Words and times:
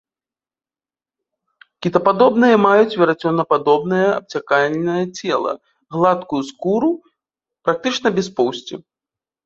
Кітападобныя 1.85 2.55
маюць 2.65 2.97
верацёнападобнае 3.03 4.07
абцякальнае 4.17 4.99
цела, 5.17 5.51
гладкую 5.95 6.41
скуру, 6.53 6.91
практычна 7.69 8.07
без 8.21 8.27
поўсці. 8.39 8.75